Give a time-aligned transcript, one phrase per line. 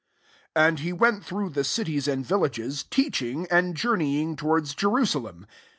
[0.55, 5.45] 22 And he went through the cities and Tillages, teaching, and journeying towards Jeru salem.